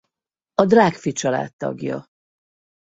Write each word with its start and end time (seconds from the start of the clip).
A 0.53 0.65
Drágffy 0.65 1.11
család 1.11 1.55
tagja. 1.55 2.05